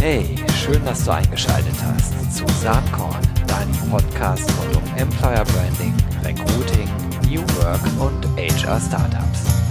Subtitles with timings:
[0.00, 6.90] Hey, schön, dass du eingeschaltet hast zu Saatkorn, deinem Podcast rund um Employer Branding, Recruiting,
[7.26, 9.63] New Work und HR Startups.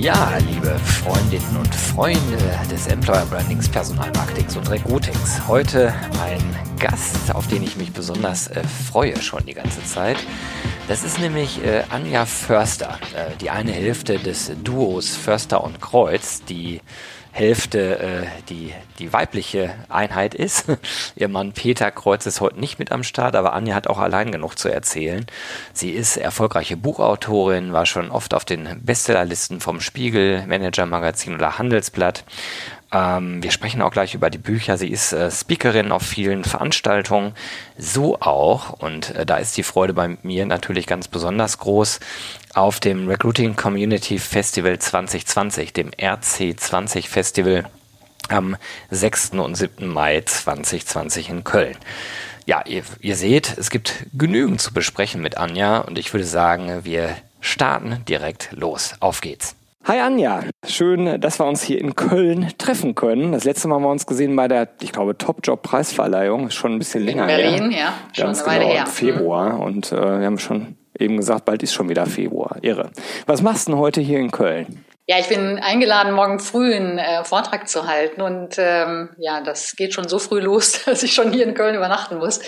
[0.00, 2.38] Ja, liebe Freundinnen und Freunde
[2.70, 5.46] des Employer Brandings, Personalmarketings und Recruitings.
[5.46, 5.92] Heute
[6.24, 6.40] ein
[6.78, 10.16] Gast, auf den ich mich besonders äh, freue schon die ganze Zeit.
[10.88, 16.44] Das ist nämlich äh, Anja Förster, äh, die eine Hälfte des Duos Förster und Kreuz,
[16.44, 16.80] die
[17.32, 20.66] Hälfte äh, die, die weibliche Einheit ist.
[21.16, 24.32] Ihr Mann Peter Kreuz ist heute nicht mit am Start, aber Anja hat auch allein
[24.32, 25.26] genug zu erzählen.
[25.72, 31.58] Sie ist erfolgreiche Buchautorin, war schon oft auf den Bestsellerlisten vom Spiegel, Manager Magazin oder
[31.58, 32.24] Handelsblatt
[32.92, 34.76] ähm, wir sprechen auch gleich über die Bücher.
[34.76, 37.34] Sie ist äh, Speakerin auf vielen Veranstaltungen.
[37.78, 42.00] So auch, und äh, da ist die Freude bei mir natürlich ganz besonders groß,
[42.54, 47.64] auf dem Recruiting Community Festival 2020, dem RC20 Festival
[48.28, 48.56] am
[48.90, 49.30] 6.
[49.30, 49.86] und 7.
[49.86, 51.76] Mai 2020 in Köln.
[52.46, 56.80] Ja, ihr, ihr seht, es gibt genügend zu besprechen mit Anja und ich würde sagen,
[56.84, 58.94] wir starten direkt los.
[58.98, 59.54] Auf geht's.
[59.84, 63.32] Hi Anja, schön, dass wir uns hier in Köln treffen können.
[63.32, 66.78] Das letzte Mal haben wir uns gesehen bei der, ich glaube, Top-Job-Preisverleihung, ist schon ein
[66.78, 67.80] bisschen länger in Berlin, her.
[67.80, 68.84] ja, schon Ganz eine Weile genau, her.
[68.84, 69.60] Im Februar mhm.
[69.60, 72.58] und äh, wir haben schon eben gesagt, bald ist schon wieder Februar.
[72.60, 72.90] Irre.
[73.24, 74.84] Was machst du denn heute hier in Köln?
[75.10, 79.74] Ja, ich bin eingeladen, morgen früh einen äh, Vortrag zu halten und ähm, ja, das
[79.74, 82.38] geht schon so früh los, dass ich schon hier in Köln übernachten muss.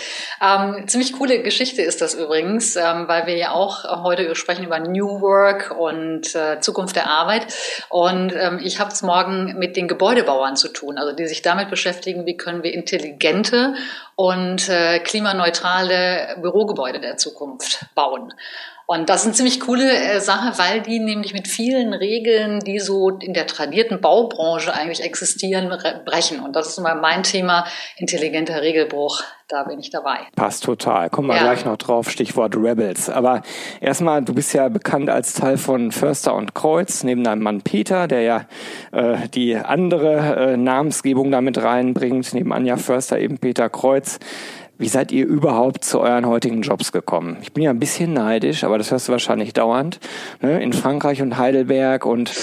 [0.41, 4.79] Ähm, ziemlich coole Geschichte ist das übrigens, ähm, weil wir ja auch heute sprechen über
[4.79, 7.47] New Work und äh, Zukunft der Arbeit
[7.89, 11.69] und ähm, ich habe es morgen mit den Gebäudebauern zu tun, also die sich damit
[11.69, 13.75] beschäftigen, wie können wir intelligente
[14.15, 18.33] und äh, klimaneutrale Bürogebäude der Zukunft bauen.
[18.85, 22.79] Und das ist eine ziemlich coole äh, Sache, weil die nämlich mit vielen Regeln, die
[22.79, 25.73] so in der tradierten Baubranche eigentlich existieren,
[26.05, 26.41] brechen.
[26.41, 27.65] Und das ist immer mein Thema,
[27.97, 29.23] intelligenter Regelbruch.
[29.47, 30.19] Da bin ich dabei.
[30.35, 31.09] Passt total.
[31.09, 31.43] Kommen wir ja.
[31.43, 33.09] gleich noch drauf, Stichwort Rebels.
[33.09, 33.41] Aber
[33.81, 38.07] erstmal, du bist ja bekannt als Teil von Förster und Kreuz, neben deinem Mann Peter,
[38.07, 38.45] der ja
[38.91, 44.19] äh, die andere äh, Namensgebung damit reinbringt, neben Anja Förster eben Peter Kreuz.
[44.83, 47.37] Wie seid ihr überhaupt zu euren heutigen Jobs gekommen?
[47.41, 50.01] Ich bin ja ein bisschen neidisch, aber das hörst du wahrscheinlich dauernd.
[50.41, 50.61] Ne?
[50.61, 52.33] In Frankreich und Heidelberg und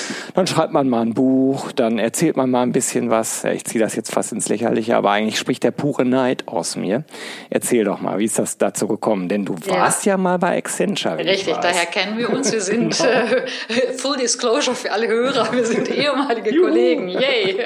[0.41, 3.45] dann schreibt man mal ein Buch, dann erzählt man mal ein bisschen was.
[3.45, 7.05] Ich ziehe das jetzt fast ins Lächerliche, aber eigentlich spricht der pure Neid aus mir.
[7.51, 9.29] Erzähl doch mal, wie ist das dazu gekommen?
[9.29, 11.19] Denn du warst ja, ja mal bei Accenture.
[11.19, 12.51] Richtig, daher kennen wir uns.
[12.53, 13.11] Wir sind genau.
[13.11, 15.53] äh, Full Disclosure für alle Hörer.
[15.53, 17.09] Wir sind ehemalige Kollegen.
[17.09, 17.63] Yay!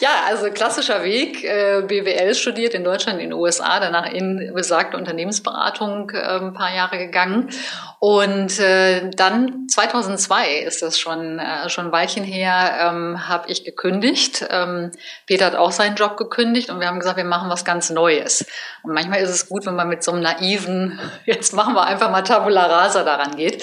[0.00, 1.42] Ja, also klassischer Weg.
[1.42, 6.74] Äh, BWL studiert in Deutschland, in den USA danach in besagte Unternehmensberatung äh, ein paar
[6.74, 7.48] Jahre gegangen.
[7.98, 14.46] Und äh, dann 2002 ist das schon äh, schon Weilchen her, ähm, habe ich gekündigt.
[14.50, 14.90] Ähm,
[15.26, 18.46] Peter hat auch seinen Job gekündigt und wir haben gesagt, wir machen was ganz Neues.
[18.82, 22.10] Und manchmal ist es gut, wenn man mit so einem naiven, jetzt machen wir einfach
[22.10, 23.62] mal Tabula Rasa daran geht.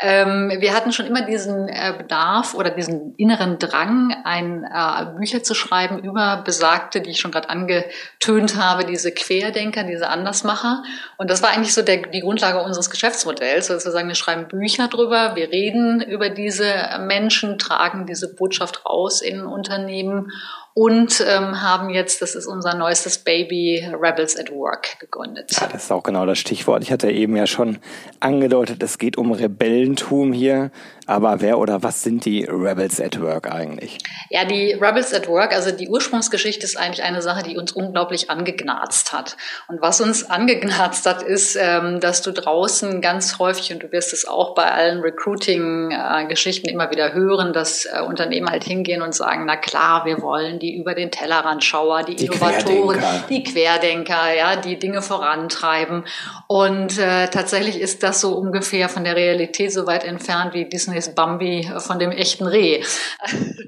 [0.00, 5.42] Ähm, wir hatten schon immer diesen äh, Bedarf oder diesen inneren Drang, ein äh, Bücher
[5.42, 10.82] zu schreiben über besagte, die ich schon gerade angetönt habe, diese Querdenker diese Andersmacher.
[11.18, 14.48] Und das war eigentlich so der, die Grundlage unseres Geschäftsmodells, dass wir sagen, wir schreiben
[14.48, 20.32] Bücher drüber, wir reden über diese Menschen, tragen diese Botschaft raus in Unternehmen
[20.74, 25.50] und ähm, haben jetzt, das ist unser neuestes Baby, Rebels at Work gegründet.
[25.60, 26.82] Ja, das ist auch genau das Stichwort.
[26.82, 27.78] Ich hatte eben ja schon
[28.20, 30.70] angedeutet, es geht um Rebellentum hier.
[31.06, 33.98] Aber wer oder was sind die Rebels at Work eigentlich?
[34.30, 38.30] Ja, die Rebels at Work, also die Ursprungsgeschichte ist eigentlich eine Sache, die uns unglaublich
[38.30, 39.36] angegnarzt hat.
[39.66, 44.12] Und was uns angegnarzt hat, ist, ähm, dass du draußen ganz häufig, und du wirst
[44.12, 49.44] es auch bei allen Recruiting-Geschichten immer wieder hören, dass äh, Unternehmen halt hingehen und sagen,
[49.44, 53.26] na klar, wir wollen die über den Tellerrand Schauer, die, die Innovatoren, Querdenker.
[53.28, 56.04] die Querdenker, ja, die Dinge vorantreiben.
[56.46, 61.14] Und äh, tatsächlich ist das so ungefähr von der Realität so weit entfernt wie Disneys
[61.14, 62.82] Bambi von dem echten Reh.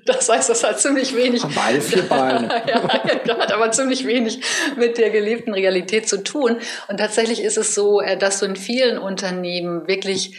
[0.07, 1.43] Das heißt, das hat ziemlich wenig.
[1.55, 2.63] Beide vier Beine.
[2.69, 2.83] ja,
[3.39, 4.41] hat aber ziemlich wenig
[4.77, 6.59] mit der gelebten Realität zu tun.
[6.89, 10.37] Und tatsächlich ist es so, äh, dass du in vielen Unternehmen wirklich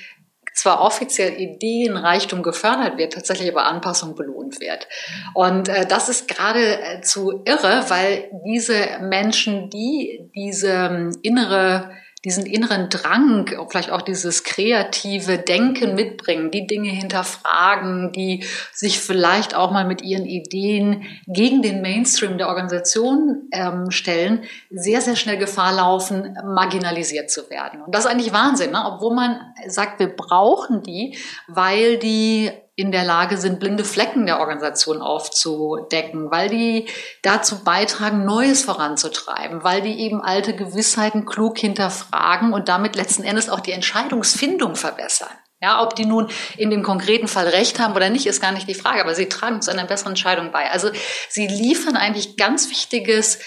[0.56, 4.88] zwar offiziell Ideenreichtum gefördert wird, tatsächlich aber Anpassung belohnt wird.
[5.34, 11.92] Und äh, das ist geradezu äh, irre, weil diese Menschen, die diese ähm, innere
[12.26, 18.44] diesen inneren Drang, vielleicht auch dieses kreative Denken mitbringen, die Dinge hinterfragen, die
[18.74, 25.02] sich vielleicht auch mal mit ihren Ideen gegen den Mainstream der Organisation ähm, stellen, sehr,
[25.02, 27.84] sehr schnell Gefahr laufen, marginalisiert zu werden.
[27.84, 28.84] Und das ist eigentlich Wahnsinn, ne?
[28.86, 31.18] obwohl man sagt, wir brauchen die,
[31.48, 36.88] weil die in der Lage sind, blinde Flecken der Organisation aufzudecken, weil die
[37.22, 43.50] dazu beitragen, Neues voranzutreiben, weil die eben alte Gewissheiten klug hinterfragen und damit letzten Endes
[43.50, 45.30] auch die Entscheidungsfindung verbessern.
[45.62, 48.68] Ja, ob die nun in dem konkreten Fall recht haben oder nicht, ist gar nicht
[48.68, 50.70] die Frage, aber sie tragen zu einer besseren Entscheidung bei.
[50.70, 50.90] Also
[51.30, 53.40] sie liefern eigentlich ganz wichtiges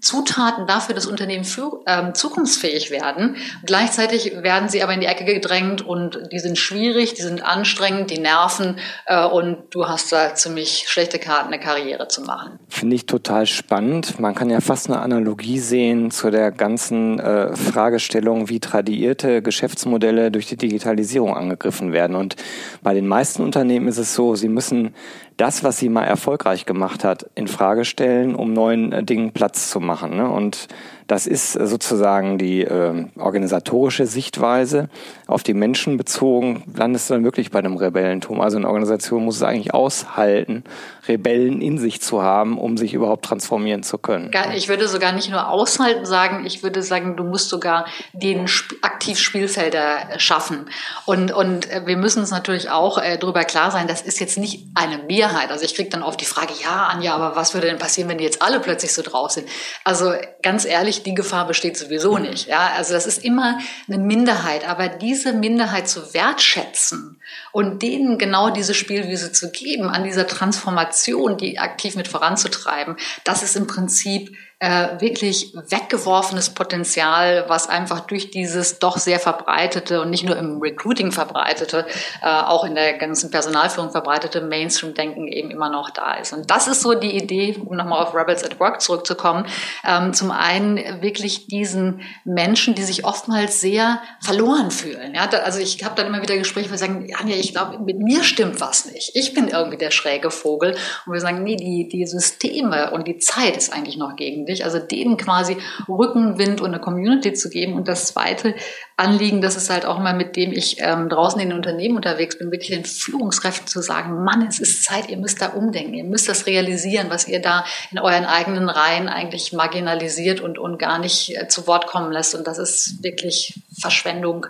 [0.00, 3.36] Zutaten dafür, dass Unternehmen für, ähm, zukunftsfähig werden.
[3.64, 8.10] Gleichzeitig werden sie aber in die Ecke gedrängt und die sind schwierig, die sind anstrengend,
[8.10, 12.58] die nerven äh, und du hast da ziemlich schlechte Karten, eine Karriere zu machen.
[12.68, 14.20] Finde ich total spannend.
[14.20, 20.30] Man kann ja fast eine Analogie sehen zu der ganzen äh, Fragestellung, wie tradierte Geschäftsmodelle
[20.30, 22.16] durch die Digitalisierung angegriffen werden.
[22.16, 22.36] Und
[22.82, 24.94] bei den meisten Unternehmen ist es so, sie müssen
[25.36, 29.70] das, was sie mal erfolgreich gemacht hat, in Frage stellen, um neuen äh, Dingen Platz
[29.70, 30.16] zu machen.
[30.16, 30.28] Ne?
[30.28, 30.68] Und
[31.06, 34.88] das ist sozusagen die äh, organisatorische Sichtweise.
[35.26, 38.40] Auf die Menschen bezogen landest du dann wirklich bei einem Rebellentum.
[38.40, 40.64] Also eine Organisation muss es eigentlich aushalten,
[41.06, 44.30] Rebellen in sich zu haben, um sich überhaupt transformieren zu können.
[44.54, 48.46] Ich würde sogar nicht nur aushalten sagen, ich würde sagen, du musst sogar den
[48.82, 50.66] aktiv Spielfelder schaffen.
[51.04, 54.66] Und, und wir müssen uns natürlich auch äh, darüber klar sein, das ist jetzt nicht
[54.74, 55.50] eine Mehrheit.
[55.50, 58.18] Also ich kriege dann oft die Frage, ja, Anja, aber was würde denn passieren, wenn
[58.18, 59.48] die jetzt alle plötzlich so drauf sind?
[59.84, 60.12] Also
[60.42, 62.22] ganz ehrlich, ehrlich, die Gefahr besteht sowieso mhm.
[62.22, 62.48] nicht.
[62.48, 63.58] Ja, also das ist immer
[63.88, 64.68] eine Minderheit.
[64.68, 67.20] Aber diese Minderheit zu wertschätzen
[67.52, 73.42] und denen genau diese Spielwiese zu geben, an dieser Transformation, die aktiv mit voranzutreiben, das
[73.42, 80.08] ist im Prinzip äh, wirklich weggeworfenes Potenzial, was einfach durch dieses doch sehr verbreitete und
[80.08, 81.86] nicht nur im Recruiting verbreitete,
[82.22, 86.32] äh, auch in der ganzen Personalführung verbreitete Mainstream-Denken eben immer noch da ist.
[86.32, 89.46] Und das ist so die Idee, um nochmal auf Rebels at Work zurückzukommen,
[89.86, 95.14] ähm, zum einen wirklich diesen Menschen, die sich oftmals sehr verloren fühlen.
[95.14, 97.78] Ja, da, also ich habe dann immer wieder Gespräche, wo wir sagen, Anja, ich glaube,
[97.80, 99.10] mit mir stimmt was nicht.
[99.14, 100.76] Ich bin irgendwie der schräge Vogel.
[101.04, 104.64] Und wir sagen, nee, die, die Systeme und die Zeit ist eigentlich noch gegen dich.
[104.64, 105.58] Also denen quasi
[105.88, 107.74] Rückenwind und eine Community zu geben.
[107.74, 108.54] Und das zweite
[108.96, 112.38] Anliegen, das ist halt auch mal, mit dem ich ähm, draußen in den Unternehmen unterwegs
[112.38, 116.04] bin, wirklich den Führungskräften zu sagen, Mann, es ist Zeit, ihr müsst da umdenken, ihr
[116.04, 120.98] müsst das realisieren, was ihr da in euren eigenen Reihen eigentlich marginalisiert und, und gar
[120.98, 122.34] nicht äh, zu Wort kommen lässt.
[122.34, 124.46] Und das ist wirklich Verschwendung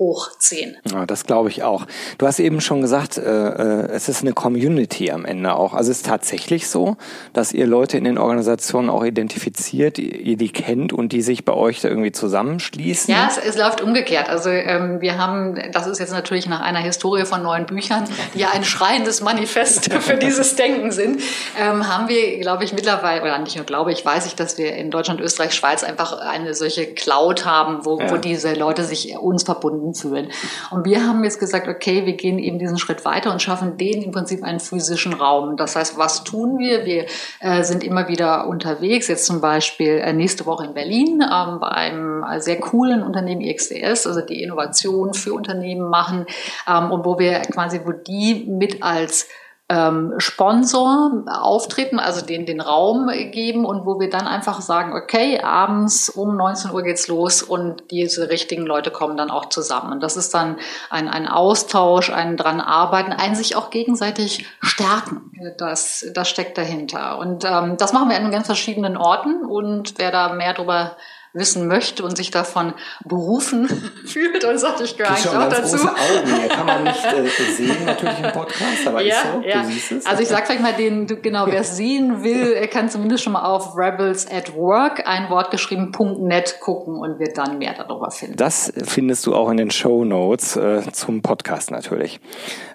[0.00, 0.76] hochziehen.
[0.90, 1.86] Ja, das glaube ich auch.
[2.18, 5.74] Du hast eben schon gesagt, äh, äh, es ist eine Community am Ende auch.
[5.74, 6.96] Also es ist tatsächlich so,
[7.34, 11.52] dass ihr Leute in den Organisationen auch identifiziert, ihr die kennt und die sich bei
[11.52, 13.12] euch da irgendwie zusammenschließen?
[13.12, 14.30] Ja, es, es läuft umgekehrt.
[14.30, 18.04] Also ähm, wir haben, das ist jetzt natürlich nach einer Historie von neuen Büchern,
[18.34, 21.20] die ja ein schreiendes Manifest für dieses Denken sind,
[21.60, 24.74] ähm, haben wir, glaube ich, mittlerweile, oder nicht nur glaube ich, weiß ich, dass wir
[24.74, 28.10] in Deutschland, Österreich, Schweiz einfach eine solche Cloud haben, wo, ja.
[28.10, 30.30] wo diese Leute sich uns verbunden fühlen.
[30.70, 34.02] Und wir haben jetzt gesagt, okay, wir gehen eben diesen Schritt weiter und schaffen denen
[34.02, 35.56] im Prinzip einen physischen Raum.
[35.56, 36.84] Das heißt, was tun wir?
[36.84, 37.06] Wir
[37.40, 41.70] äh, sind immer wieder unterwegs, jetzt zum Beispiel äh, nächste Woche in Berlin ähm, bei
[41.70, 46.26] einem sehr coolen Unternehmen IXDS, also die Innovation für Unternehmen machen
[46.68, 49.28] ähm, und wo wir quasi, wo die mit als
[49.70, 55.40] ähm, Sponsor auftreten, also den, den Raum geben und wo wir dann einfach sagen, okay,
[55.40, 59.92] abends um 19 Uhr geht's los und diese richtigen Leute kommen dann auch zusammen.
[59.92, 60.56] Und das ist dann
[60.90, 65.30] ein, ein Austausch, ein dran arbeiten, ein sich auch gegenseitig stärken.
[65.56, 67.18] Das, das steckt dahinter.
[67.18, 70.96] Und ähm, das machen wir an ganz verschiedenen Orten und wer da mehr darüber
[71.32, 73.68] wissen möchte und sich davon berufen
[74.06, 75.76] fühlt und sagt, ich gehöre eigentlich auch dazu.
[75.76, 76.42] Große Augen.
[76.42, 79.40] Ja, kann man nicht äh, sehen natürlich im Podcast, aber ja, ist so.
[79.48, 79.62] Ja.
[79.62, 80.06] Du siehst es.
[80.06, 83.32] Also ich sag vielleicht mal den, genau, wer es sehen will, er kann zumindest schon
[83.32, 88.10] mal auf Rebels at Work ein Wort geschrieben .net gucken und wird dann mehr darüber
[88.10, 88.36] finden.
[88.36, 92.20] Das findest du auch in den Show Notes äh, zum Podcast natürlich.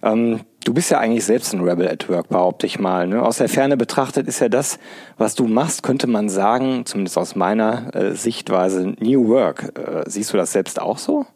[0.01, 3.05] Ähm, Du bist ja eigentlich selbst ein Rebel at Work, behaupte ich mal.
[3.05, 3.21] Ne?
[3.21, 4.79] Aus der Ferne betrachtet ist ja das,
[5.15, 9.77] was du machst, könnte man sagen, zumindest aus meiner äh, Sichtweise, New Work.
[9.77, 11.27] Äh, siehst du das selbst auch so?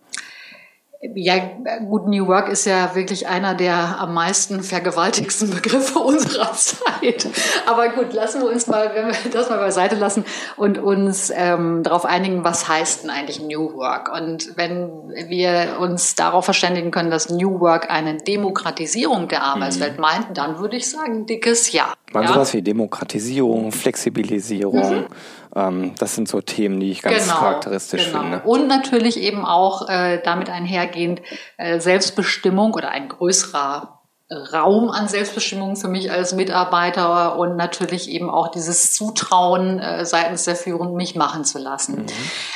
[1.02, 1.36] Ja,
[1.88, 7.26] gut, New Work ist ja wirklich einer der am meisten vergewaltigsten Begriffe unserer Zeit.
[7.66, 10.26] Aber gut, lassen wir uns mal, wenn wir das mal beiseite lassen
[10.58, 14.12] und uns ähm, darauf einigen, was heißt denn eigentlich New Work?
[14.14, 14.90] Und wenn
[15.30, 20.02] wir uns darauf verständigen können, dass New Work eine Demokratisierung der Arbeitswelt mhm.
[20.02, 21.94] meint, dann würde ich sagen, dickes Ja.
[22.12, 22.34] Man ja?
[22.34, 25.06] sowas wie Demokratisierung, Flexibilisierung, mhm
[25.56, 28.22] Ähm, das sind so Themen, die ich ganz genau, charakteristisch genau.
[28.22, 28.42] finde.
[28.44, 31.22] Und natürlich eben auch äh, damit einhergehend
[31.58, 33.99] äh, Selbstbestimmung oder ein größerer
[34.32, 40.44] Raum an Selbstbestimmung für mich als Mitarbeiter und natürlich eben auch dieses Zutrauen äh, seitens
[40.44, 42.04] der Führung, mich machen zu lassen.
[42.04, 42.06] Mhm.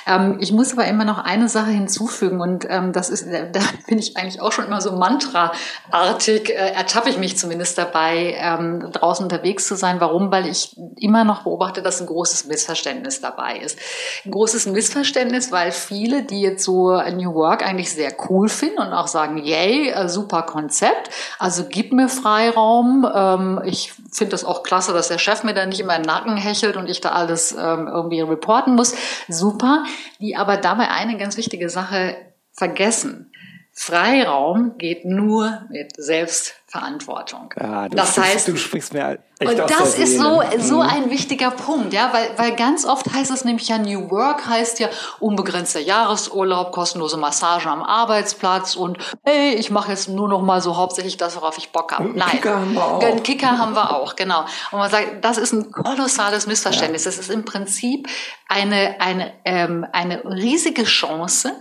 [0.06, 3.98] Ähm, ich muss aber immer noch eine Sache hinzufügen und ähm, das ist, da bin
[3.98, 9.24] ich eigentlich auch schon immer so mantraartig, äh, ertappe ich mich zumindest dabei, ähm, draußen
[9.24, 10.00] unterwegs zu sein.
[10.00, 10.32] Warum?
[10.32, 13.80] Weil ich immer noch beobachte, dass ein großes Missverständnis dabei ist.
[14.25, 18.94] Ein großes Missverständnis, weil viele, die jetzt so New Work eigentlich sehr cool finden und
[18.94, 23.08] auch sagen, yay, äh, super Konzept, also also gib mir Freiraum.
[23.13, 26.08] Ähm, ich finde das auch klasse, dass der Chef mir da nicht immer in den
[26.08, 28.96] Nacken hechelt und ich da alles ähm, irgendwie reporten muss.
[29.27, 29.84] Super.
[30.20, 32.15] Die aber dabei eine ganz wichtige Sache
[32.51, 33.32] vergessen.
[33.75, 37.51] Freiraum geht nur mit Selbstverantwortung.
[37.60, 40.82] Ja, du das heißt, du sprichst mir echt und das ist so so mhm.
[40.89, 44.80] ein wichtiger Punkt, ja, weil weil ganz oft heißt es nämlich ja New Work heißt
[44.80, 44.89] ja
[45.20, 50.77] unbegrenzter Jahresurlaub, kostenlose Massage am Arbeitsplatz und hey, ich mache jetzt nur noch mal so
[50.77, 52.10] hauptsächlich das, worauf ich Bock habe.
[52.13, 53.24] Nein, Kicker haben wir auch.
[53.24, 54.42] Kicker haben wir auch, genau.
[54.72, 57.06] Und man sagt, das ist ein kolossales Missverständnis.
[57.06, 57.10] Ja.
[57.10, 58.08] Das ist im Prinzip
[58.48, 61.53] eine eine ähm, eine riesige Chance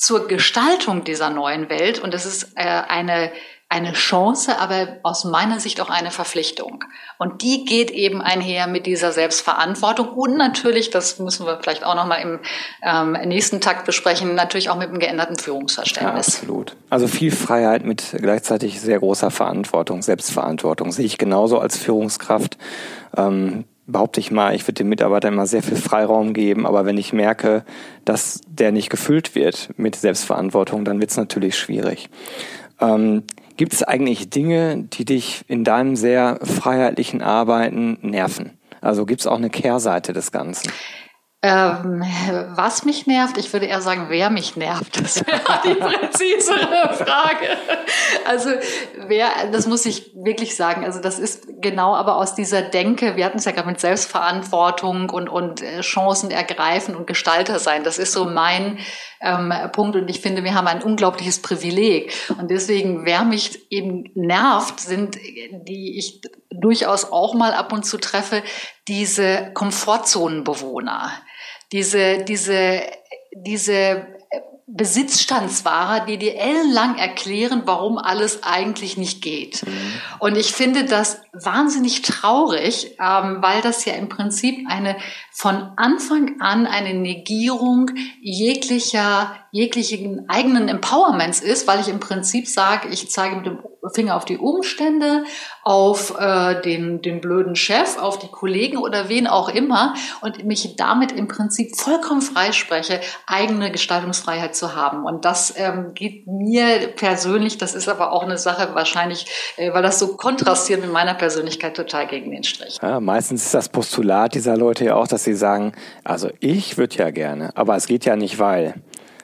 [0.00, 1.98] zur Gestaltung dieser neuen Welt.
[1.98, 3.30] Und das ist äh, eine,
[3.68, 6.82] eine Chance, aber aus meiner Sicht auch eine Verpflichtung.
[7.18, 11.94] Und die geht eben einher mit dieser Selbstverantwortung und natürlich, das müssen wir vielleicht auch
[11.94, 12.40] nochmal im
[12.82, 16.28] ähm, nächsten Takt besprechen, natürlich auch mit einem geänderten Führungsverständnis.
[16.28, 16.76] Ja, absolut.
[16.88, 22.56] Also viel Freiheit mit gleichzeitig sehr großer Verantwortung, Selbstverantwortung sehe ich genauso als Führungskraft.
[23.14, 26.98] Ähm, behaupte ich mal, ich würde dem Mitarbeiter immer sehr viel Freiraum geben, aber wenn
[26.98, 27.64] ich merke,
[28.04, 32.10] dass der nicht gefüllt wird mit Selbstverantwortung, dann wird es natürlich schwierig.
[32.80, 33.24] Ähm,
[33.56, 38.52] Gibt es eigentlich Dinge, die dich in deinem sehr freiheitlichen Arbeiten nerven?
[38.80, 40.72] Also gibt es auch eine Kehrseite des Ganzen?
[41.42, 42.04] Ähm,
[42.54, 47.56] was mich nervt, ich würde eher sagen, wer mich nervt, das wäre die präzisere Frage.
[48.26, 48.50] Also
[49.06, 53.24] wer, das muss ich wirklich sagen, also das ist genau aber aus dieser Denke, wir
[53.24, 57.98] hatten es ja gerade mit Selbstverantwortung und, und äh, Chancen ergreifen und Gestalter sein, das
[57.98, 58.78] ist so mein
[59.22, 62.12] ähm, Punkt und ich finde, wir haben ein unglaubliches Privileg.
[62.38, 66.20] Und deswegen, wer mich eben nervt, sind die ich
[66.50, 68.42] durchaus auch mal ab und zu treffe,
[68.88, 71.12] diese Komfortzonenbewohner
[71.72, 72.82] diese, diese,
[73.32, 74.06] diese
[74.72, 79.66] Besitzstandswahrer, die dir ellenlang erklären, warum alles eigentlich nicht geht.
[79.66, 79.72] Mhm.
[80.20, 84.96] Und ich finde das wahnsinnig traurig, ähm, weil das ja im Prinzip eine
[85.32, 92.88] von Anfang an eine Negierung jeglicher jeglichen eigenen Empowerments ist, weil ich im Prinzip sage,
[92.88, 93.58] ich zeige mit dem
[93.94, 95.24] Finger auf die Umstände,
[95.62, 100.76] auf äh, den, den blöden Chef, auf die Kollegen oder wen auch immer und mich
[100.76, 105.04] damit im Prinzip vollkommen freispreche, eigene Gestaltungsfreiheit zu haben.
[105.04, 109.26] Und das ähm, geht mir persönlich, das ist aber auch eine Sache wahrscheinlich,
[109.56, 112.78] äh, weil das so kontrastiert mit meiner Persönlichkeit total gegen den Strich.
[112.82, 115.72] Ja, meistens ist das Postulat dieser Leute ja auch, dass sie sagen,
[116.04, 118.74] also ich würde ja gerne, aber es geht ja nicht, weil.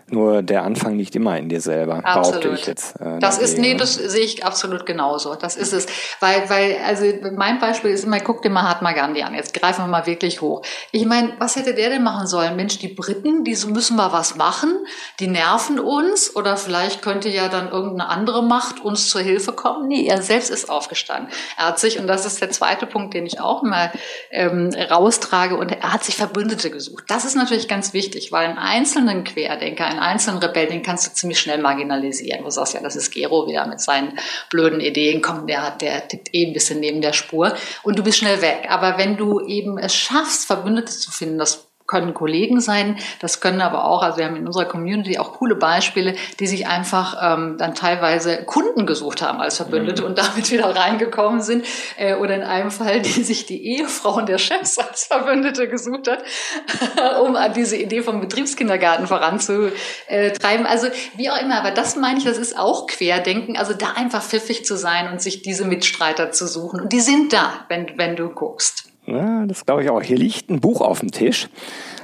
[0.08, 2.42] Nur der Anfang liegt immer in dir selber, absolut.
[2.42, 3.00] behaupte ich jetzt.
[3.00, 5.34] Äh, das ist, nee, das sehe ich absolut genauso.
[5.34, 5.86] Das ist es.
[6.20, 9.34] Weil, weil, also mein Beispiel ist immer, guck dir mal Mahatma Gandhi an.
[9.34, 10.62] Jetzt greifen wir mal wirklich hoch.
[10.90, 12.56] Ich meine, was hätte der denn machen sollen?
[12.56, 14.74] Mensch, die Briten, die müssen mal was machen,
[15.20, 19.86] die nerven uns oder vielleicht könnte ja dann irgendeine andere Macht uns zur Hilfe kommen.
[19.86, 21.30] Nee, er selbst ist aufgestanden.
[21.56, 23.92] Er hat sich, und das ist der zweite Punkt, den ich auch mal
[24.30, 27.04] ähm, raustrage, und er hat sich Verbündete gesucht.
[27.06, 31.12] Das ist natürlich ganz wichtig, weil einen einzelnen Querdenker, einen einzelnen Rebell, den kannst du
[31.12, 32.44] ziemlich schnell marginalisieren.
[32.44, 34.18] Du sagst ja, das ist Gero wieder mit seinen
[34.50, 38.02] blöden Ideen, komm, der hat, der tickt eh ein bisschen neben der Spur und du
[38.02, 38.66] bist schnell weg.
[38.68, 43.60] Aber wenn du eben es schaffst, Verbündete zu finden, das können Kollegen sein, das können
[43.60, 47.56] aber auch, also wir haben in unserer Community auch coole Beispiele, die sich einfach ähm,
[47.58, 50.08] dann teilweise Kunden gesucht haben als Verbündete mhm.
[50.08, 51.64] und damit wieder reingekommen sind.
[51.96, 56.22] Äh, oder in einem Fall, die sich die Ehefrauen der Chefs als Verbündete gesucht hat,
[57.22, 60.66] um an diese Idee vom Betriebskindergarten voranzutreiben.
[60.66, 64.22] Also wie auch immer, aber das meine ich, das ist auch Querdenken, also da einfach
[64.22, 66.80] pfiffig zu sein und sich diese Mitstreiter zu suchen.
[66.80, 68.85] Und die sind da, wenn, wenn du guckst.
[69.06, 70.02] Ja, das glaube ich auch.
[70.02, 71.48] Hier liegt ein Buch auf dem Tisch.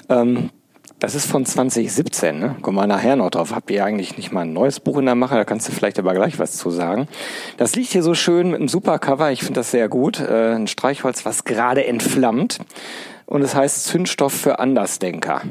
[0.09, 0.51] Ähm,
[1.03, 2.39] das ist von 2017.
[2.39, 2.57] Ne?
[2.63, 3.53] Kommen wir nachher noch drauf.
[3.53, 5.35] Habt ihr eigentlich nicht mal ein neues Buch in der Mache?
[5.35, 7.09] Da kannst du vielleicht aber gleich was zu sagen.
[7.57, 9.33] Das liegt hier so schön mit einem super Cover.
[9.33, 10.21] Ich finde das sehr gut.
[10.21, 12.59] Äh, ein Streichholz, was gerade entflammt.
[13.27, 15.43] Und es heißt Zündstoff für Andersdenker.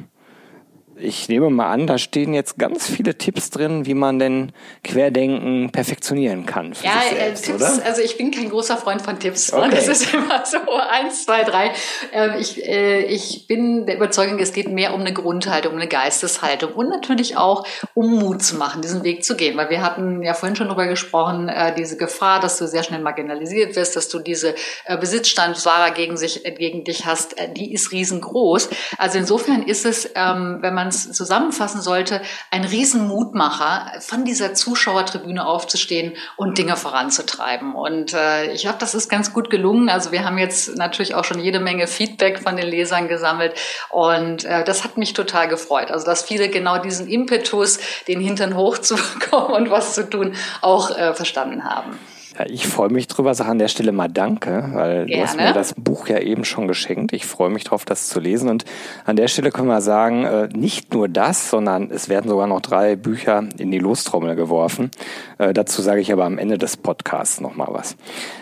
[1.02, 4.52] Ich nehme mal an, da stehen jetzt ganz viele Tipps drin, wie man denn
[4.84, 6.74] Querdenken perfektionieren kann.
[6.84, 7.86] ja, äh, selbst, äh, Tipps, oder?
[7.86, 9.52] also ich bin kein großer Freund von Tipps.
[9.52, 9.70] Okay.
[9.72, 10.58] Das ist immer so
[10.90, 11.72] eins, zwei, drei.
[12.12, 15.88] Ähm, ich, äh, ich bin der Überzeugung, es geht mehr um eine Grundhaltung, um eine
[15.88, 19.58] Geisteshaltung und natürlich auch um Mut zu machen, diesen Weg zu gehen.
[19.58, 23.02] Weil wir hatten ja vorhin schon darüber gesprochen, äh, diese Gefahr, dass du sehr schnell
[23.02, 24.56] marginalisiert wirst, dass du diese
[24.86, 28.70] äh, Besitzstandswahrer gegen sich, äh, gegen dich hast, die ist riesengroß.
[28.98, 32.22] Also insofern ist es, ähm, wenn man es zusammenfassen sollte,
[32.52, 37.76] ein Riesenmutmacher, von dieser Zuschauertribüne aufzustehen und Dinge voranzutreiben.
[37.76, 39.90] Und äh, ich glaube, das ist ganz gut gelungen.
[39.90, 43.56] Also wir haben jetzt natürlich auch schon jede Menge Feedback von den Lesern gesammelt
[43.90, 45.92] und äh, das hat mich total gefreut.
[45.92, 51.14] Also dass viele genau diesen Impetus, den Hintern hochzubekommen und was zu tun, auch äh,
[51.14, 51.98] verstanden haben.
[52.38, 55.08] Ja, ich freue mich drüber, sage an der Stelle mal Danke, weil Gerne.
[55.08, 57.12] du hast mir das Buch ja eben schon geschenkt.
[57.12, 58.50] Ich freue mich drauf, das zu lesen.
[58.50, 58.64] Und
[59.06, 62.62] an der Stelle können wir sagen, äh, nicht nur das, sondern es werden sogar noch
[62.62, 64.92] drei Bücher in die Lostrommel geworfen.
[65.40, 67.98] Äh, dazu sage ich aber am Ende des Podcasts nochmal was.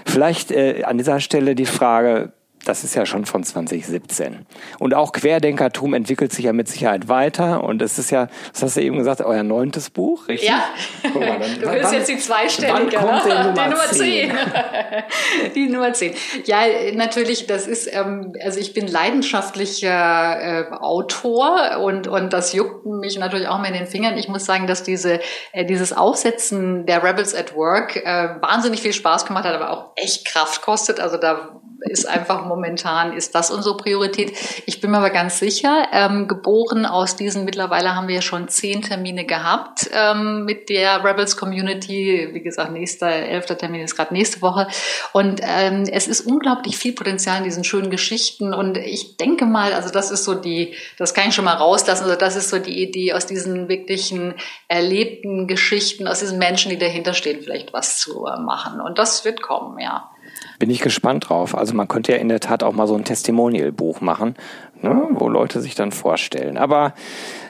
[0.05, 2.31] Vielleicht äh, an dieser Stelle die Frage,
[2.66, 4.46] das ist ja schon von 2017.
[4.80, 7.63] Und auch Querdenkertum entwickelt sich ja mit Sicherheit weiter.
[7.63, 10.50] Und es ist ja, das hast du eben gesagt, euer neuntes Buch, richtig?
[10.50, 10.63] Ja.
[11.13, 13.54] Mal, dann, du willst jetzt die zweistellige, wann kommt ne?
[13.56, 14.32] die Nummer 10.
[15.56, 16.13] die Nummer 10.
[16.46, 16.60] Ja,
[16.94, 23.18] natürlich, das ist, ähm, also ich bin leidenschaftlicher äh, Autor und, und das juckt mich
[23.18, 24.18] natürlich auch mal in den Fingern.
[24.18, 25.20] Ich muss sagen, dass diese,
[25.54, 29.92] äh, dieses Aufsetzen der Rebels at Work äh, wahnsinnig viel Spaß gemacht hat, aber auch
[29.96, 31.00] echt Kraft kostet.
[31.00, 34.33] Also da ist einfach momentan, ist das unsere Priorität.
[34.65, 38.50] Ich bin mir aber ganz sicher, ähm, geboren aus diesen, mittlerweile haben wir ja schon
[38.50, 42.29] zehn Termine gehabt ähm, mit der Rebels Community.
[42.33, 44.67] Wie gesagt, nächster, elfter Termin ist gerade nächste Woche.
[45.13, 48.53] Und ähm, es ist unglaublich viel Potenzial in diesen schönen Geschichten.
[48.53, 52.03] Und ich denke mal, also das ist so die, das kann ich schon mal rauslassen,
[52.03, 54.36] also das ist so die Idee aus diesen wirklichen
[54.67, 58.81] erlebten Geschichten, aus diesen Menschen, die dahinter stehen, vielleicht was zu äh, machen.
[58.81, 60.09] Und das wird kommen, ja.
[60.60, 61.58] Bin ich gespannt drauf.
[61.58, 64.36] Also man könnte ja in der Tat auch mal so ein Testimonial-Buch machen,
[64.82, 66.58] ne, wo Leute sich dann vorstellen.
[66.58, 66.94] Aber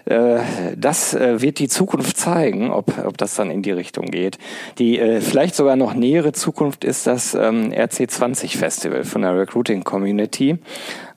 [0.06, 0.40] äh,
[0.76, 4.38] das äh, wird die Zukunft zeigen, ob, ob das dann in die Richtung geht.
[4.78, 9.84] Die äh, vielleicht sogar noch nähere Zukunft ist das ähm, RC20 Festival von der Recruiting
[9.84, 10.58] Community,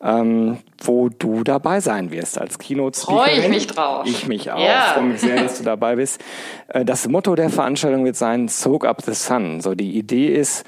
[0.03, 3.25] ähm, wo du dabei sein wirst als Keynote Speaker.
[3.25, 4.07] Freue ich mich drauf.
[4.07, 4.59] Ich mich auch.
[4.59, 4.93] Ja.
[4.95, 6.21] Freue mich sehr, dass du dabei bist.
[6.69, 9.61] Äh, das Motto der Veranstaltung wird sein Soak up the Sun.
[9.61, 10.65] So die Idee ist,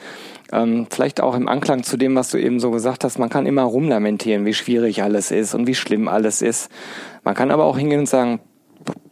[0.54, 3.46] ähm, vielleicht auch im Anklang zu dem, was du eben so gesagt hast, man kann
[3.46, 6.70] immer rumlamentieren, wie schwierig alles ist und wie schlimm alles ist.
[7.24, 8.40] Man kann aber auch hingehen und sagen,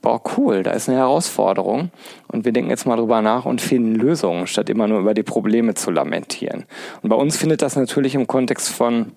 [0.01, 1.91] boah, cool, da ist eine Herausforderung
[2.29, 5.23] und wir denken jetzt mal drüber nach und finden Lösungen, statt immer nur über die
[5.23, 6.65] Probleme zu lamentieren.
[7.03, 9.13] Und bei uns findet das natürlich im Kontext von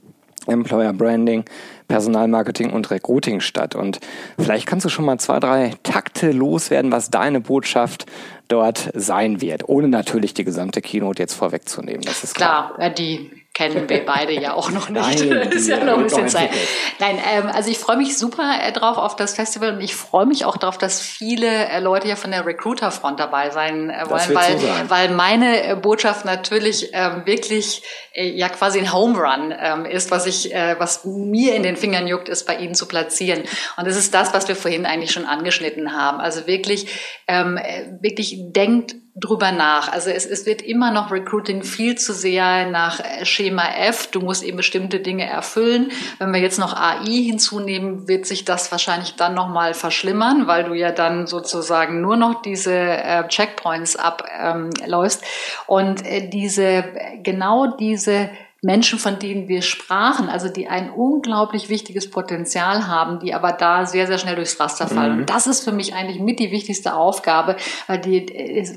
[0.47, 1.45] Employer Branding,
[1.87, 3.75] Personalmarketing und Recruiting statt.
[3.75, 3.99] Und
[4.39, 8.05] vielleicht kannst du schon mal zwei, drei Takte loswerden, was deine Botschaft
[8.47, 12.01] dort sein wird, ohne natürlich die gesamte Keynote jetzt vorwegzunehmen.
[12.01, 12.73] Das ist klar.
[12.75, 15.25] Klar, die kennen wir beide ja auch noch nicht.
[15.25, 16.51] Nein, ist ja noch ein bisschen Zeit.
[16.99, 20.27] Nein, ähm, also ich freue mich super äh, drauf auf das Festival und ich freue
[20.27, 24.35] mich auch darauf, dass viele äh, Leute hier von der Recruiter-Front dabei sein äh, wollen,
[24.35, 24.89] weil, so sein.
[24.89, 27.81] weil meine äh, Botschaft natürlich ähm, wirklich
[28.13, 31.77] äh, ja quasi ein Home Run ähm, ist, was ich, äh, was mir in den
[31.77, 33.43] Fingern juckt, ist bei Ihnen zu platzieren.
[33.77, 36.19] Und das ist das, was wir vorhin eigentlich schon angeschnitten haben.
[36.19, 36.87] Also wirklich,
[37.27, 37.57] ähm,
[38.01, 39.91] wirklich denkt drüber nach.
[39.91, 44.07] Also es, es wird immer noch Recruiting viel zu sehr nach Schema F.
[44.07, 45.91] Du musst eben bestimmte Dinge erfüllen.
[46.19, 50.73] Wenn wir jetzt noch AI hinzunehmen, wird sich das wahrscheinlich dann nochmal verschlimmern, weil du
[50.73, 55.21] ja dann sozusagen nur noch diese äh, Checkpoints abläufst.
[55.21, 55.27] Ähm,
[55.67, 56.83] Und äh, diese,
[57.23, 58.29] genau diese
[58.65, 63.85] Menschen, von denen wir sprachen, also die ein unglaublich wichtiges Potenzial haben, die aber da
[63.85, 65.13] sehr, sehr schnell durchs Raster fallen.
[65.13, 65.19] Mhm.
[65.19, 68.25] Und das ist für mich eigentlich mit die wichtigste Aufgabe, weil die,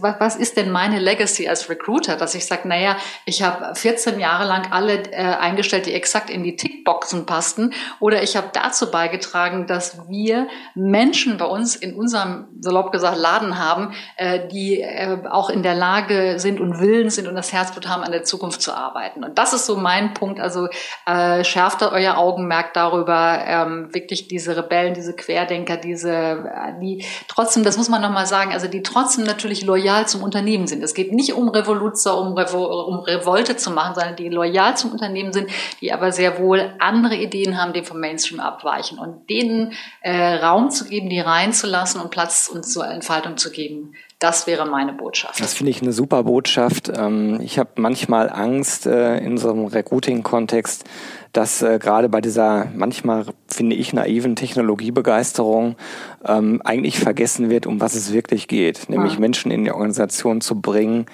[0.03, 4.47] was ist denn meine Legacy als Recruiter, dass ich sage, naja, ich habe 14 Jahre
[4.47, 9.67] lang alle äh, eingestellt, die exakt in die Tickboxen passten, oder ich habe dazu beigetragen,
[9.67, 15.49] dass wir Menschen bei uns in unserem, salopp gesagt, Laden haben, äh, die äh, auch
[15.49, 18.75] in der Lage sind und willens sind und das Herzblut haben, an der Zukunft zu
[18.75, 19.25] arbeiten.
[19.25, 20.41] Und das ist so mein Punkt.
[20.41, 20.69] Also
[21.07, 27.65] äh, schärft euer Augenmerk darüber, ähm, wirklich diese Rebellen, diese Querdenker, diese, äh, die trotzdem,
[27.65, 30.83] das muss man nochmal sagen, also die trotzdem natürlich loyal zum Unternehmen sind.
[30.83, 34.93] Es geht nicht um Revoluzer, um, Revo um Revolte zu machen, sondern die loyal zum
[34.93, 39.73] Unternehmen sind, die aber sehr wohl andere Ideen haben, die vom Mainstream abweichen und denen
[40.03, 43.95] äh, Raum zu geben, die reinzulassen und Platz und zur Entfaltung zu geben.
[44.19, 45.41] Das wäre meine Botschaft.
[45.41, 46.91] Das finde ich eine super Botschaft.
[46.97, 50.85] Ähm, ich habe manchmal Angst äh, in so einem Recruiting-Kontext,
[51.33, 55.77] dass äh, gerade bei dieser manchmal, finde ich, naiven Technologiebegeisterung
[56.25, 59.21] ähm, eigentlich vergessen wird, um was es wirklich geht, nämlich ja.
[59.21, 61.07] Menschen in die Organisation zu bringen,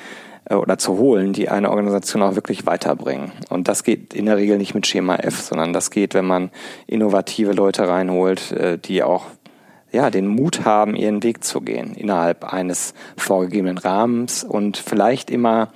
[0.47, 3.33] äh, oder zu holen, die eine Organisation auch wirklich weiterbringen.
[3.49, 6.51] Und das geht in der Regel nicht mit Schema F, sondern das geht, wenn man
[6.87, 9.27] innovative Leute reinholt, äh, die auch
[9.95, 15.69] ja, den Mut haben, ihren Weg zu gehen innerhalb eines vorgegebenen Rahmens und vielleicht immer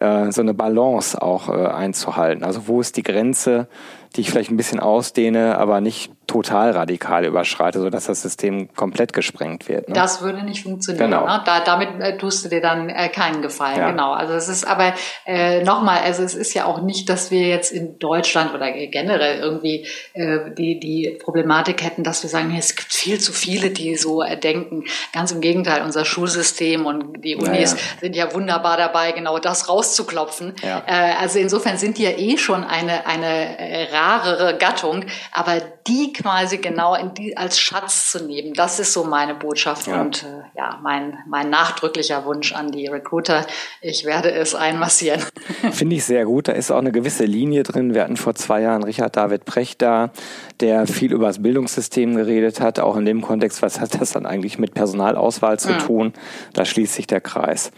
[0.00, 2.44] äh, so eine Balance auch äh, einzuhalten.
[2.44, 3.68] Also wo ist die Grenze,
[4.14, 9.12] die ich vielleicht ein bisschen ausdehne, aber nicht total radikal überschreite, sodass das System komplett
[9.12, 9.88] gesprengt wird.
[9.88, 9.94] Ne?
[9.94, 11.12] Das würde nicht funktionieren.
[11.12, 11.26] Genau.
[11.26, 11.40] Ne?
[11.44, 13.78] Da, damit äh, tust du dir dann äh, keinen Gefallen.
[13.78, 13.90] Ja.
[13.92, 14.12] Genau.
[14.12, 14.94] Also es ist aber
[15.26, 19.38] äh, nochmal, also es ist ja auch nicht, dass wir jetzt in Deutschland oder generell
[19.38, 23.94] irgendwie äh, die, die Problematik hätten, dass wir sagen, es gibt viel zu viele, die
[23.94, 24.86] so äh, denken.
[25.12, 28.00] Ganz im Gegenteil, unser Schulsystem und die Unis ja, ja.
[28.00, 30.54] sind ja wunderbar dabei, genau das rauszuklopfen.
[30.62, 30.80] Äh,
[31.20, 36.56] also insofern sind die ja eh schon eine, eine äh, rarere Gattung, aber die quasi
[36.56, 38.54] genau die, als Schatz zu nehmen.
[38.54, 40.00] Das ist so meine Botschaft ja.
[40.00, 43.46] und äh, ja, mein, mein nachdrücklicher Wunsch an die Recruiter.
[43.82, 45.20] Ich werde es einmassieren.
[45.72, 46.48] Finde ich sehr gut.
[46.48, 47.92] Da ist auch eine gewisse Linie drin.
[47.92, 50.12] Wir hatten vor zwei Jahren Richard David Precht da,
[50.60, 54.24] der viel über das Bildungssystem geredet hat, auch in dem Kontext, was hat das dann
[54.24, 55.78] eigentlich mit Personalauswahl zu mhm.
[55.78, 56.12] tun?
[56.54, 57.70] Da schließt sich der Kreis.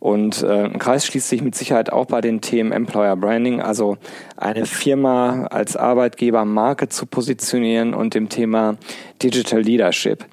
[0.00, 3.98] Und äh, ein Kreis schließt sich mit Sicherheit auch bei den Themen Employer Branding, also
[4.38, 8.76] eine Firma als Arbeitgeber Marke zu positionieren und dem Thema
[9.22, 10.24] Digital Leadership.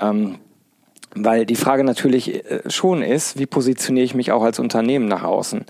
[0.00, 0.36] Ähm,
[1.14, 5.22] weil die Frage natürlich äh, schon ist, wie positioniere ich mich auch als Unternehmen nach
[5.22, 5.64] außen?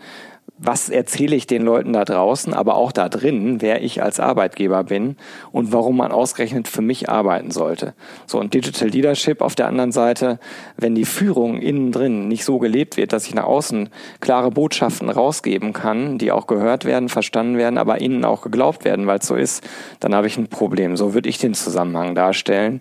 [0.57, 4.85] Was erzähle ich den Leuten da draußen, aber auch da drin, wer ich als Arbeitgeber
[4.85, 5.17] bin
[5.51, 7.95] und warum man ausgerechnet für mich arbeiten sollte.
[8.27, 10.39] So, und Digital Leadership auf der anderen Seite,
[10.77, 15.11] wenn die Führung innen drin nicht so gelebt wird, dass ich nach außen klare Botschaften
[15.11, 19.27] rausgeben kann, die auch gehört werden, verstanden werden, aber innen auch geglaubt werden, weil es
[19.27, 19.65] so ist,
[19.99, 20.97] dann habe ich ein Problem.
[20.97, 22.81] So würde ich den Zusammenhang darstellen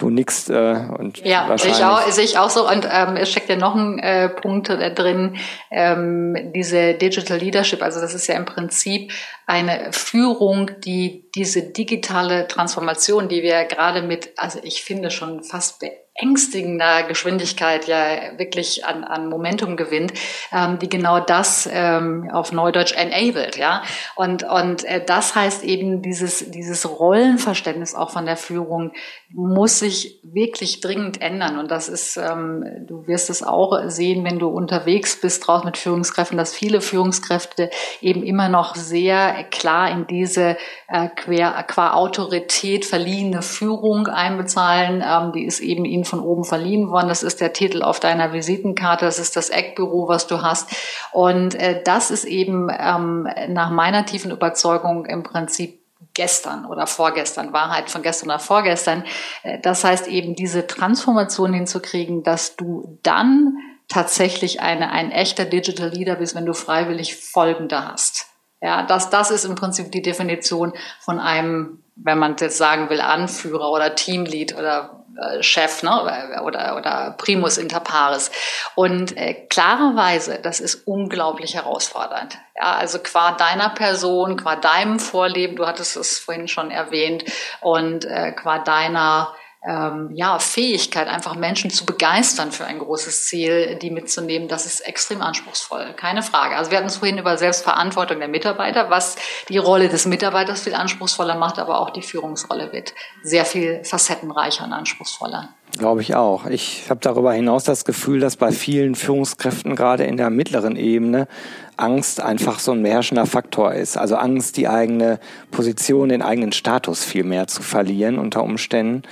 [0.00, 3.30] du nix äh, und ja sehe ich auch sehe ich auch so und ähm, es
[3.30, 5.36] steckt ja noch ein äh, Punkt äh, drin
[5.70, 9.12] ähm, diese Digital Leadership also das ist ja im Prinzip
[9.46, 15.84] eine Führung die diese digitale Transformation die wir gerade mit also ich finde schon fast
[16.20, 20.12] ängstigender Geschwindigkeit ja wirklich an, an Momentum gewinnt,
[20.52, 23.82] ähm, die genau das ähm, auf Neudeutsch enabled, ja.
[24.16, 28.92] Und, und äh, das heißt eben, dieses, dieses Rollenverständnis auch von der Führung
[29.32, 31.58] muss sich wirklich dringend ändern.
[31.58, 35.76] Und das ist, ähm, du wirst es auch sehen, wenn du unterwegs bist draußen mit
[35.76, 40.56] Führungskräften, dass viele Führungskräfte eben immer noch sehr klar in diese
[40.88, 45.02] äh, qua, qua Autorität verliehene Führung einbezahlen.
[45.06, 47.08] Ähm, die ist eben ihnen von oben verliehen worden.
[47.08, 49.04] Das ist der Titel auf deiner Visitenkarte.
[49.04, 50.70] Das ist das Eckbüro, was du hast.
[51.12, 55.79] Und äh, das ist eben ähm, nach meiner tiefen Überzeugung im Prinzip
[56.20, 59.04] gestern oder vorgestern, Wahrheit von gestern oder vorgestern.
[59.42, 63.56] Äh, das heißt eben diese Transformation hinzukriegen, dass du dann
[63.88, 68.26] tatsächlich eine, ein echter Digital Leader bist, wenn du freiwillig Folgende hast.
[68.60, 73.00] Ja, das, das ist im Prinzip die Definition von einem, wenn man jetzt sagen will,
[73.00, 74.99] Anführer oder Teamlead oder
[75.40, 76.40] Chef ne?
[76.42, 78.30] oder, oder Primus inter pares.
[78.74, 82.38] Und äh, klarerweise, das ist unglaublich herausfordernd.
[82.56, 87.24] Ja, also qua deiner Person, qua deinem Vorleben, du hattest es vorhin schon erwähnt,
[87.60, 89.34] und äh, qua deiner
[89.66, 94.80] ähm, ja, Fähigkeit, einfach Menschen zu begeistern für ein großes Ziel, die mitzunehmen, das ist
[94.80, 95.92] extrem anspruchsvoll.
[95.96, 96.56] Keine Frage.
[96.56, 99.16] Also wir hatten es vorhin über Selbstverantwortung der Mitarbeiter, was
[99.50, 104.64] die Rolle des Mitarbeiters viel anspruchsvoller macht, aber auch die Führungsrolle wird sehr viel facettenreicher
[104.64, 105.50] und anspruchsvoller.
[105.78, 106.46] Glaube ich auch.
[106.46, 111.28] Ich habe darüber hinaus das Gefühl, dass bei vielen Führungskräften gerade in der mittleren Ebene
[111.76, 113.96] Angst einfach so ein beherrschender Faktor ist.
[113.96, 115.20] Also Angst, die eigene
[115.50, 119.02] Position, den eigenen Status viel mehr zu verlieren unter Umständen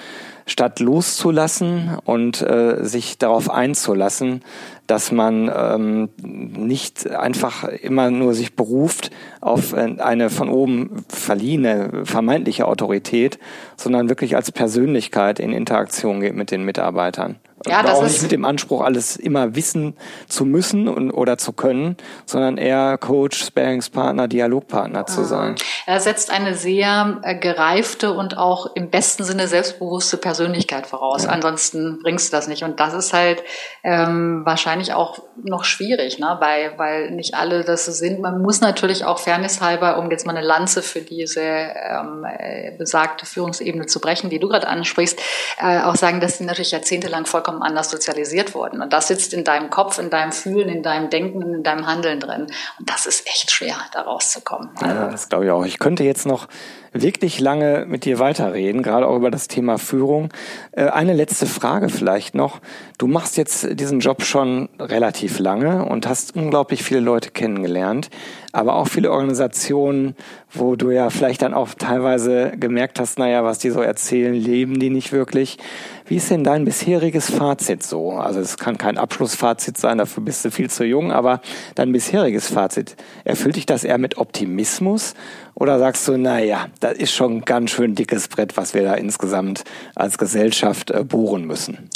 [0.48, 4.42] statt loszulassen und äh, sich darauf einzulassen,
[4.88, 12.04] dass man ähm, nicht einfach immer nur sich beruft auf äh, eine von oben verliehene
[12.04, 13.38] vermeintliche Autorität,
[13.76, 17.38] sondern wirklich als Persönlichkeit in Interaktion geht mit den Mitarbeitern.
[17.66, 19.96] Ja, das auch nicht mit dem Anspruch, alles immer wissen
[20.28, 25.56] zu müssen und, oder zu können, sondern eher Coach, Sparingspartner, Dialogpartner zu sein.
[25.86, 31.24] Er setzt eine sehr äh, gereifte und auch im besten Sinne selbstbewusste Persönlichkeit voraus.
[31.24, 31.30] Ja.
[31.30, 32.62] Ansonsten bringst du das nicht.
[32.62, 33.42] Und das ist halt
[33.82, 36.36] ähm, wahrscheinlich auch noch schwierig, ne?
[36.40, 38.20] weil, weil nicht alle das so sind.
[38.20, 43.26] Man muss natürlich auch fairnesshalber, um jetzt mal eine Lanze für diese ähm, äh, besagte
[43.26, 45.18] Führungsebene zu brechen, die du gerade ansprichst,
[45.60, 48.82] äh, auch sagen, dass sie natürlich jahrzehntelang vollkommen anders sozialisiert wurden.
[48.82, 52.20] Und das sitzt in deinem Kopf, in deinem Fühlen, in deinem Denken in deinem Handeln
[52.20, 52.46] drin.
[52.78, 54.70] Und das ist echt schwer, da rauszukommen.
[54.80, 55.64] Ja, das glaube ich auch.
[55.64, 56.48] Ich könnte jetzt noch
[56.92, 60.30] wirklich lange mit dir weiterreden, gerade auch über das Thema Führung.
[60.72, 62.60] Äh, eine letzte Frage vielleicht noch.
[62.98, 68.10] Du machst jetzt diesen Job schon relativ lange und hast unglaublich viele Leute kennengelernt,
[68.52, 70.16] aber auch viele Organisationen,
[70.52, 74.80] wo du ja vielleicht dann auch teilweise gemerkt hast, naja, was die so erzählen, leben
[74.80, 75.58] die nicht wirklich.
[76.06, 78.12] Wie ist denn dein bisheriges Fazit so?
[78.12, 81.42] Also es kann kein Abschlussfazit sein, dafür bist du viel zu jung, aber
[81.74, 85.14] dein bisheriges Fazit, erfüllt dich das eher mit Optimismus
[85.58, 88.94] oder sagst du, naja, das ist schon ein ganz schön dickes Brett, was wir da
[88.94, 89.64] insgesamt
[89.96, 91.90] als Gesellschaft äh, bohren müssen?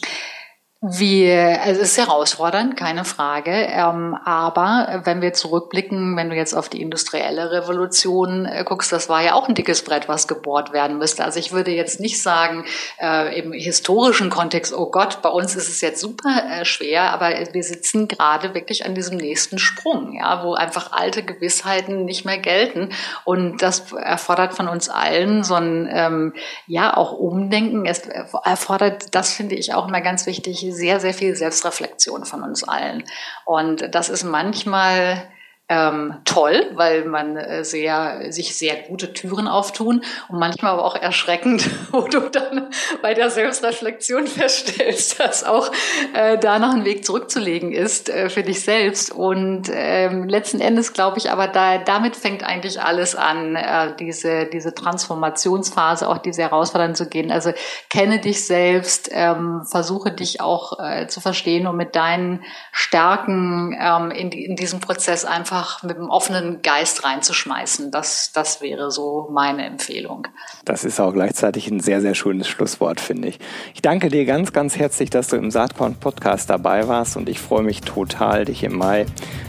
[0.84, 3.52] Wir, also es ist herausfordernd, keine Frage.
[3.52, 9.08] Ähm, aber wenn wir zurückblicken, wenn du jetzt auf die industrielle Revolution äh, guckst, das
[9.08, 11.22] war ja auch ein dickes Brett, was gebohrt werden müsste.
[11.22, 12.64] Also ich würde jetzt nicht sagen,
[13.00, 17.28] äh, im historischen Kontext, oh Gott, bei uns ist es jetzt super äh, schwer, aber
[17.28, 22.38] wir sitzen gerade wirklich an diesem nächsten Sprung, ja, wo einfach alte Gewissheiten nicht mehr
[22.38, 22.88] gelten.
[23.24, 26.34] Und das erfordert von uns allen so ein, ähm,
[26.66, 27.86] ja, auch Umdenken.
[27.86, 32.64] Es erfordert, das finde ich auch immer ganz wichtig, sehr, sehr viel Selbstreflexion von uns
[32.64, 33.04] allen.
[33.44, 35.28] Und das ist manchmal
[35.72, 40.96] ähm, toll, weil man äh, sehr, sich sehr gute Türen auftun und manchmal aber auch
[40.96, 42.68] erschreckend, wo du dann
[43.00, 45.70] bei der Selbstreflexion feststellst, dass auch
[46.14, 49.12] äh, da noch ein Weg zurückzulegen ist äh, für dich selbst.
[49.12, 54.46] Und ähm, letzten Endes glaube ich aber, da, damit fängt eigentlich alles an, äh, diese,
[54.46, 57.30] diese Transformationsphase, auch diese Herausforderungen zu gehen.
[57.30, 57.52] Also
[57.88, 64.10] kenne dich selbst, ähm, versuche dich auch äh, zu verstehen und mit deinen Stärken ähm,
[64.10, 67.90] in, in diesem Prozess einfach einfach mit einem offenen Geist reinzuschmeißen.
[67.90, 70.26] Das, das wäre so meine Empfehlung.
[70.64, 73.38] Das ist auch gleichzeitig ein sehr, sehr schönes Schlusswort, finde ich.
[73.74, 77.38] Ich danke dir ganz, ganz herzlich, dass du im Saatkorn Podcast dabei warst und ich
[77.38, 79.06] freue mich total, dich im Mai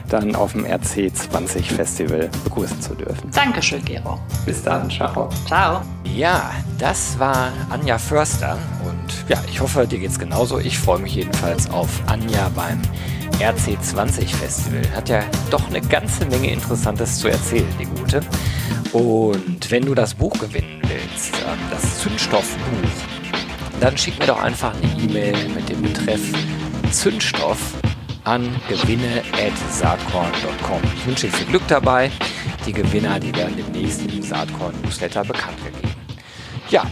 [0.10, 3.32] dann auf dem RC20 Festival begrüßen zu dürfen.
[3.32, 4.19] Dankeschön, Gero.
[4.45, 5.30] Bis dann, ciao.
[5.47, 5.82] Ciao.
[6.15, 10.60] Ja, das war Anja Förster und ja, ich hoffe, dir geht's genauso.
[10.60, 12.82] Ich freue mich jedenfalls auf Anja beim
[13.39, 14.82] RC20 Festival.
[14.96, 18.22] Hat ja doch eine ganze Menge Interessantes zu erzählen, die gute.
[18.93, 22.89] Und wenn du das Buch gewinnen willst, ähm, das Zündstoffbuch,
[23.80, 26.22] dann schick mir doch einfach eine E-Mail mit dem Betreff
[26.91, 27.58] Zündstoff
[28.24, 30.82] an gewinne.saatkorn.com.
[30.96, 32.10] Ich wünsche dir viel Glück dabei.
[32.65, 35.93] Die Gewinner, die werden demnächst im Saatkorn-Newsletter bekannt gegeben.
[36.69, 36.89] Ja,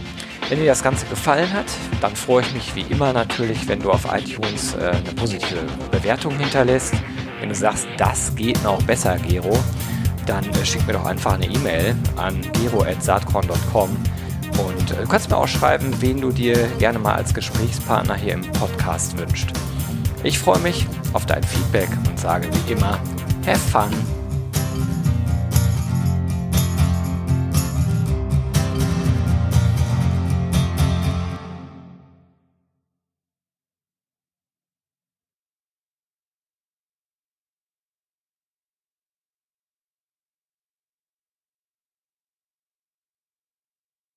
[0.52, 1.64] wenn dir das Ganze gefallen hat,
[2.02, 5.60] dann freue ich mich wie immer natürlich, wenn du auf iTunes äh, eine positive
[5.90, 6.92] Bewertung hinterlässt.
[7.40, 9.58] Wenn du sagst, das geht noch besser, Gero,
[10.26, 13.96] dann äh, schick mir doch einfach eine E-Mail an gero.saatkorn.com
[14.58, 18.34] und äh, du kannst mir auch schreiben, wen du dir gerne mal als Gesprächspartner hier
[18.34, 19.52] im Podcast wünscht.
[20.22, 23.00] Ich freue mich auf dein Feedback und sage wie immer,
[23.46, 23.90] have fun